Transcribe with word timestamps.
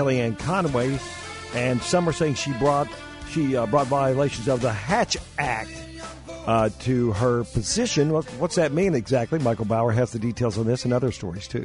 Kellyanne 0.00 0.38
Conway, 0.38 0.98
and 1.54 1.82
some 1.82 2.08
are 2.08 2.12
saying 2.12 2.34
she 2.34 2.52
brought 2.54 2.88
she 3.30 3.54
uh, 3.54 3.66
brought 3.66 3.86
violations 3.86 4.48
of 4.48 4.62
the 4.62 4.72
Hatch 4.72 5.16
Act 5.38 5.70
uh, 6.46 6.70
to 6.80 7.12
her 7.12 7.44
position. 7.44 8.10
What's 8.10 8.54
that 8.54 8.72
mean 8.72 8.94
exactly? 8.94 9.38
Michael 9.38 9.66
Bower 9.66 9.92
has 9.92 10.10
the 10.10 10.18
details 10.18 10.56
on 10.56 10.66
this 10.66 10.84
and 10.84 10.94
other 10.94 11.12
stories 11.12 11.46
too. 11.46 11.64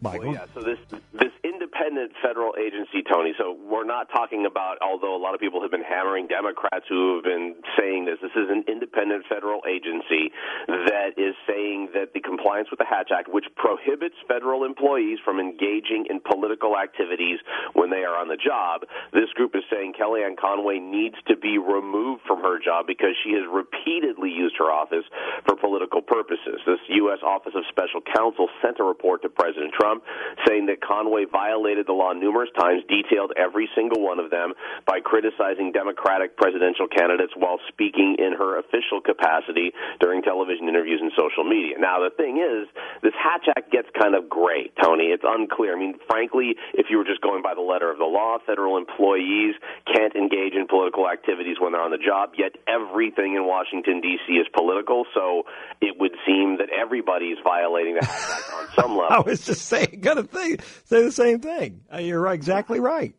Michael, 0.00 0.28
well, 0.28 0.34
yeah. 0.34 0.46
So 0.54 0.62
this 0.62 0.78
this 1.12 1.32
independent 1.44 2.12
federal 2.22 2.54
agency, 2.58 3.02
Tony. 3.12 3.34
So 3.36 3.52
we're 3.78 3.86
not 3.86 4.10
talking 4.10 4.42
about, 4.42 4.74
although 4.82 5.14
a 5.14 5.22
lot 5.22 5.38
of 5.38 5.40
people 5.40 5.62
have 5.62 5.70
been 5.70 5.86
hammering 5.86 6.26
Democrats 6.26 6.82
who 6.90 7.14
have 7.14 7.22
been 7.22 7.54
saying 7.78 8.10
this. 8.10 8.18
This 8.18 8.34
is 8.34 8.50
an 8.50 8.66
independent 8.66 9.22
federal 9.30 9.62
agency 9.70 10.34
that 10.66 11.14
is 11.14 11.38
saying 11.46 11.94
that 11.94 12.10
the 12.10 12.18
compliance 12.18 12.74
with 12.74 12.82
the 12.82 12.90
Hatch 12.90 13.14
Act, 13.14 13.30
which 13.30 13.46
prohibits 13.54 14.18
federal 14.26 14.66
employees 14.66 15.22
from 15.22 15.38
engaging 15.38 16.10
in 16.10 16.18
political 16.18 16.74
activities 16.74 17.38
when 17.78 17.86
they 17.86 18.02
are 18.02 18.18
on 18.18 18.26
the 18.26 18.34
job, 18.34 18.82
this 19.14 19.30
group 19.38 19.54
is 19.54 19.62
saying 19.70 19.94
Kellyanne 19.94 20.34
Conway 20.34 20.82
needs 20.82 21.14
to 21.30 21.38
be 21.38 21.54
removed 21.62 22.26
from 22.26 22.42
her 22.42 22.58
job 22.58 22.90
because 22.90 23.14
she 23.22 23.38
has 23.38 23.46
repeatedly 23.46 24.34
used 24.34 24.58
her 24.58 24.74
office 24.74 25.06
for 25.46 25.54
political 25.54 26.02
purposes. 26.02 26.58
This 26.66 26.82
U.S. 27.06 27.22
Office 27.22 27.54
of 27.54 27.62
Special 27.70 28.02
Counsel 28.02 28.50
sent 28.58 28.82
a 28.82 28.84
report 28.84 29.22
to 29.22 29.30
President 29.30 29.70
Trump 29.78 30.02
saying 30.50 30.66
that 30.66 30.82
Conway 30.82 31.30
violated 31.30 31.86
the 31.86 31.94
law 31.94 32.10
numerous 32.10 32.50
times, 32.58 32.82
detailed 32.90 33.30
every 33.38 33.67
single 33.74 34.02
one 34.02 34.18
of 34.18 34.30
them 34.30 34.54
by 34.86 35.00
criticizing 35.00 35.72
Democratic 35.72 36.36
presidential 36.36 36.86
candidates 36.88 37.32
while 37.36 37.58
speaking 37.68 38.16
in 38.18 38.32
her 38.32 38.58
official 38.58 39.00
capacity 39.00 39.72
during 40.00 40.22
television 40.22 40.68
interviews 40.68 41.00
and 41.02 41.12
social 41.16 41.44
media. 41.44 41.78
Now, 41.78 42.00
the 42.00 42.10
thing 42.14 42.38
is, 42.38 42.68
this 43.02 43.14
Hatch 43.16 43.46
Act 43.56 43.70
gets 43.70 43.88
kind 43.98 44.14
of 44.14 44.28
gray, 44.28 44.70
Tony. 44.82 45.10
It's 45.14 45.24
unclear. 45.26 45.76
I 45.76 45.78
mean, 45.78 45.94
frankly, 46.08 46.56
if 46.74 46.86
you 46.90 46.98
were 46.98 47.04
just 47.04 47.20
going 47.20 47.42
by 47.42 47.54
the 47.54 47.64
letter 47.64 47.90
of 47.90 47.98
the 47.98 48.08
law, 48.08 48.38
federal 48.44 48.76
employees 48.76 49.54
can't 49.86 50.14
engage 50.14 50.54
in 50.54 50.66
political 50.66 51.08
activities 51.08 51.56
when 51.60 51.72
they're 51.72 51.82
on 51.82 51.90
the 51.90 51.98
job, 51.98 52.32
yet 52.38 52.52
everything 52.66 53.34
in 53.34 53.46
Washington, 53.46 54.00
D.C. 54.00 54.32
is 54.34 54.46
political, 54.54 55.04
so 55.14 55.44
it 55.80 55.98
would 55.98 56.12
seem 56.26 56.58
that 56.58 56.68
everybody's 56.70 57.38
violating 57.42 57.94
the 57.94 58.04
Hatch 58.04 58.30
Act 58.30 58.52
on 58.54 58.66
some 58.74 58.90
level. 58.98 59.08
I 59.10 59.20
was 59.20 59.44
just 59.44 59.66
saying, 59.66 59.98
gonna 60.00 60.22
think, 60.22 60.62
say 60.84 61.02
the 61.02 61.12
same 61.12 61.40
thing. 61.40 61.82
Uh, 61.92 61.98
you're 61.98 62.20
right, 62.20 62.34
exactly 62.34 62.80
right. 62.80 63.14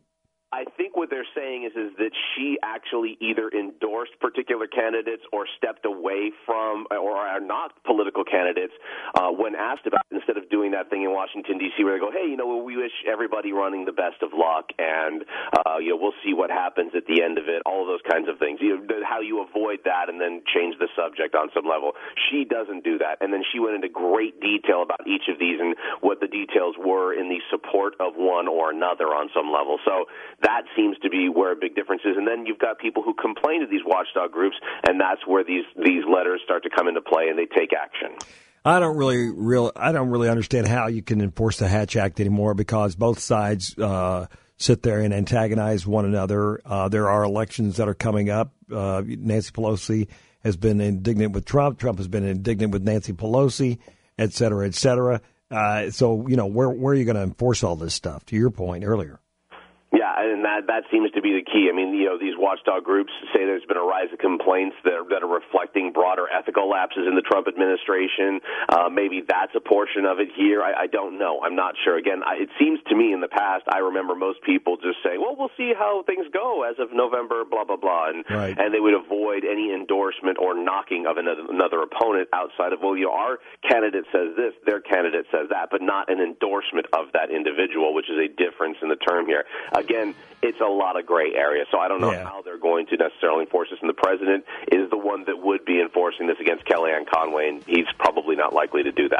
What 1.00 1.08
they're 1.08 1.24
saying 1.34 1.64
is 1.64 1.72
is 1.72 1.96
that 1.96 2.12
she 2.36 2.58
actually 2.62 3.16
either 3.24 3.48
endorsed 3.48 4.20
particular 4.20 4.66
candidates 4.66 5.22
or 5.32 5.46
stepped 5.56 5.86
away 5.86 6.28
from 6.44 6.84
or 6.92 7.16
are 7.16 7.40
not 7.40 7.72
political 7.88 8.22
candidates 8.22 8.74
uh, 9.16 9.32
when 9.32 9.56
asked 9.56 9.86
about 9.86 10.04
it, 10.10 10.20
instead 10.20 10.36
of 10.36 10.50
doing 10.50 10.72
that 10.72 10.90
thing 10.90 11.02
in 11.02 11.10
Washington 11.10 11.56
D.C. 11.56 11.84
where 11.84 11.96
they 11.96 12.04
go, 12.04 12.12
hey, 12.12 12.28
you 12.28 12.36
know, 12.36 12.60
we 12.60 12.76
wish 12.76 12.92
everybody 13.08 13.50
running 13.50 13.86
the 13.86 13.96
best 13.96 14.20
of 14.20 14.36
luck, 14.36 14.76
and 14.76 15.24
uh, 15.56 15.80
you 15.80 15.88
know, 15.88 15.96
we'll 15.96 16.20
see 16.20 16.34
what 16.34 16.50
happens 16.50 16.92
at 16.94 17.06
the 17.08 17.22
end 17.24 17.38
of 17.38 17.48
it. 17.48 17.62
All 17.64 17.80
of 17.80 17.88
those 17.88 18.04
kinds 18.04 18.28
of 18.28 18.36
things. 18.38 18.60
You 18.60 18.76
know, 18.76 19.00
how 19.08 19.24
you 19.24 19.40
avoid 19.40 19.80
that 19.88 20.12
and 20.12 20.20
then 20.20 20.42
change 20.52 20.76
the 20.76 20.92
subject 20.92 21.34
on 21.34 21.48
some 21.56 21.64
level. 21.64 21.96
She 22.28 22.44
doesn't 22.44 22.84
do 22.84 22.98
that, 23.00 23.24
and 23.24 23.32
then 23.32 23.40
she 23.48 23.56
went 23.56 23.72
into 23.74 23.88
great 23.88 24.36
detail 24.36 24.84
about 24.84 25.00
each 25.08 25.32
of 25.32 25.40
these 25.40 25.56
and 25.64 25.72
what 26.04 26.20
the 26.20 26.28
details 26.28 26.76
were 26.76 27.16
in 27.16 27.32
the 27.32 27.40
support 27.48 27.96
of 28.04 28.20
one 28.20 28.48
or 28.48 28.68
another 28.68 29.16
on 29.16 29.32
some 29.32 29.48
level. 29.48 29.80
So 29.88 30.12
that 30.42 30.68
seems 30.76 30.89
to 31.02 31.10
be 31.10 31.28
where 31.28 31.52
a 31.52 31.56
big 31.56 31.74
difference 31.74 32.02
is. 32.04 32.16
And 32.16 32.26
then 32.26 32.46
you've 32.46 32.58
got 32.58 32.78
people 32.78 33.02
who 33.02 33.14
complain 33.14 33.60
to 33.60 33.66
these 33.66 33.82
watchdog 33.84 34.32
groups, 34.32 34.56
and 34.86 35.00
that's 35.00 35.26
where 35.26 35.44
these 35.44 35.64
these 35.76 36.04
letters 36.10 36.40
start 36.44 36.62
to 36.64 36.70
come 36.70 36.88
into 36.88 37.00
play, 37.00 37.28
and 37.28 37.38
they 37.38 37.46
take 37.46 37.72
action. 37.72 38.16
I 38.64 38.78
don't 38.78 38.96
really, 38.96 39.30
real, 39.30 39.72
I 39.74 39.90
don't 39.92 40.10
really 40.10 40.28
understand 40.28 40.68
how 40.68 40.88
you 40.88 41.02
can 41.02 41.22
enforce 41.22 41.58
the 41.58 41.66
Hatch 41.66 41.96
Act 41.96 42.20
anymore 42.20 42.52
because 42.52 42.94
both 42.94 43.18
sides 43.18 43.76
uh, 43.78 44.26
sit 44.58 44.82
there 44.82 45.00
and 45.00 45.14
antagonize 45.14 45.86
one 45.86 46.04
another. 46.04 46.60
Uh, 46.64 46.88
there 46.90 47.08
are 47.08 47.24
elections 47.24 47.78
that 47.78 47.88
are 47.88 47.94
coming 47.94 48.28
up. 48.28 48.52
Uh, 48.70 49.02
Nancy 49.06 49.50
Pelosi 49.50 50.08
has 50.40 50.58
been 50.58 50.80
indignant 50.82 51.32
with 51.32 51.46
Trump. 51.46 51.78
Trump 51.78 51.98
has 51.98 52.08
been 52.08 52.24
indignant 52.24 52.72
with 52.72 52.82
Nancy 52.82 53.14
Pelosi, 53.14 53.78
et 54.18 54.34
cetera, 54.34 54.66
et 54.66 54.74
cetera. 54.74 55.22
Uh, 55.50 55.90
so, 55.90 56.28
you 56.28 56.36
know, 56.36 56.46
where 56.46 56.68
where 56.68 56.92
are 56.92 56.96
you 56.96 57.04
going 57.04 57.16
to 57.16 57.22
enforce 57.22 57.64
all 57.64 57.76
this 57.76 57.94
stuff? 57.94 58.26
To 58.26 58.36
your 58.36 58.50
point 58.50 58.84
earlier. 58.84 59.20
And 60.24 60.44
that 60.44 60.66
that 60.66 60.84
seems 60.90 61.10
to 61.12 61.22
be 61.22 61.32
the 61.32 61.44
key. 61.44 61.68
I 61.70 61.74
mean, 61.74 61.94
you 61.94 62.06
know, 62.06 62.18
these 62.18 62.36
watchdog 62.36 62.84
groups 62.84 63.12
say 63.32 63.44
there's 63.44 63.64
been 63.64 63.80
a 63.80 63.86
rise 63.86 64.12
of 64.12 64.18
complaints 64.18 64.76
that 64.84 64.92
are, 64.92 65.06
that 65.08 65.22
are 65.22 65.32
reflecting 65.32 65.92
broader 65.92 66.26
ethical 66.28 66.68
lapses 66.68 67.06
in 67.08 67.14
the 67.14 67.22
Trump 67.22 67.48
administration. 67.48 68.40
Uh, 68.68 68.88
maybe 68.88 69.22
that's 69.26 69.52
a 69.54 69.60
portion 69.60 70.04
of 70.04 70.20
it 70.20 70.28
here. 70.36 70.62
I, 70.62 70.84
I 70.84 70.86
don't 70.86 71.18
know. 71.18 71.40
I'm 71.42 71.56
not 71.56 71.74
sure. 71.84 71.96
Again, 71.96 72.22
I, 72.26 72.42
it 72.42 72.50
seems 72.58 72.80
to 72.88 72.94
me 72.96 73.12
in 73.12 73.20
the 73.20 73.28
past, 73.28 73.64
I 73.68 73.78
remember 73.78 74.14
most 74.14 74.42
people 74.42 74.76
just 74.76 74.98
saying, 75.04 75.20
"Well, 75.20 75.36
we'll 75.36 75.54
see 75.56 75.72
how 75.76 76.02
things 76.04 76.26
go 76.32 76.64
as 76.64 76.76
of 76.78 76.92
November, 76.92 77.44
blah 77.44 77.64
blah 77.64 77.76
blah," 77.76 78.10
and 78.10 78.24
right. 78.28 78.56
and 78.58 78.74
they 78.74 78.80
would 78.80 78.94
avoid 78.94 79.44
any 79.44 79.72
endorsement 79.72 80.38
or 80.38 80.54
knocking 80.54 81.06
of 81.06 81.16
another, 81.16 81.46
another 81.48 81.82
opponent 81.82 82.28
outside 82.32 82.72
of, 82.72 82.80
well, 82.82 82.96
you 82.96 83.06
know, 83.06 83.12
our 83.12 83.38
candidate 83.62 84.04
says 84.12 84.36
this, 84.36 84.52
their 84.66 84.80
candidate 84.80 85.26
says 85.30 85.48
that, 85.50 85.68
but 85.70 85.82
not 85.82 86.10
an 86.10 86.20
endorsement 86.20 86.86
of 86.92 87.12
that 87.12 87.30
individual, 87.30 87.94
which 87.94 88.08
is 88.10 88.18
a 88.18 88.28
difference 88.28 88.76
in 88.82 88.88
the 88.88 88.96
term 88.96 89.26
here 89.26 89.44
again, 89.72 90.09
it's 90.42 90.60
a 90.60 90.64
lot 90.64 90.98
of 90.98 91.06
gray 91.06 91.34
area. 91.34 91.64
So 91.70 91.78
I 91.78 91.88
don't 91.88 92.00
know 92.00 92.12
yeah. 92.12 92.24
how 92.24 92.42
they're 92.42 92.58
going 92.58 92.86
to 92.86 92.96
necessarily 92.96 93.44
enforce 93.44 93.68
this. 93.70 93.78
And 93.80 93.90
the 93.90 93.94
president 93.94 94.44
is 94.72 94.88
the 94.90 94.96
one 94.96 95.24
that 95.24 95.38
would 95.38 95.64
be 95.64 95.80
enforcing 95.80 96.26
this 96.26 96.38
against 96.40 96.64
Kellyanne 96.64 97.06
Conway, 97.06 97.48
and 97.48 97.62
he's 97.64 97.86
probably 97.98 98.36
not 98.36 98.54
likely 98.54 98.82
to 98.84 98.92
do 98.92 99.08
that. 99.10 99.18